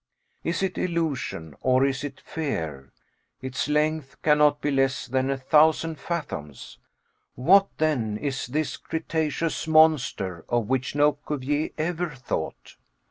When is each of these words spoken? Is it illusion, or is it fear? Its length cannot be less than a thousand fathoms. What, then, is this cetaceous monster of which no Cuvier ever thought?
Is 0.43 0.63
it 0.63 0.79
illusion, 0.79 1.55
or 1.61 1.85
is 1.85 2.03
it 2.03 2.21
fear? 2.21 2.91
Its 3.39 3.69
length 3.69 4.19
cannot 4.23 4.59
be 4.59 4.71
less 4.71 5.05
than 5.05 5.29
a 5.29 5.37
thousand 5.37 5.99
fathoms. 5.99 6.79
What, 7.35 7.67
then, 7.77 8.17
is 8.17 8.47
this 8.47 8.79
cetaceous 8.89 9.67
monster 9.67 10.43
of 10.49 10.65
which 10.67 10.95
no 10.95 11.11
Cuvier 11.27 11.69
ever 11.77 12.09
thought? 12.15 12.77